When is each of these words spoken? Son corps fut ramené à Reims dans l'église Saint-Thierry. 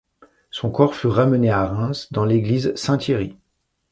Son 0.49 0.71
corps 0.71 0.95
fut 0.95 1.05
ramené 1.05 1.51
à 1.51 1.63
Reims 1.63 2.07
dans 2.11 2.25
l'église 2.25 2.73
Saint-Thierry. 2.73 3.37